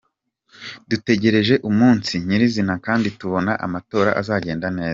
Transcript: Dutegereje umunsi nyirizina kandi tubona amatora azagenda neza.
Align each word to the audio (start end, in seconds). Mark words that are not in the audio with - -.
Dutegereje 0.89 1.55
umunsi 1.69 2.11
nyirizina 2.27 2.73
kandi 2.85 3.07
tubona 3.19 3.51
amatora 3.65 4.11
azagenda 4.21 4.67
neza. 4.77 4.89